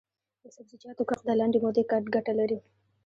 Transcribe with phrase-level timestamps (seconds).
[0.41, 1.83] د سبزیجاتو کښت د لنډې مودې
[2.15, 2.57] ګټه لري.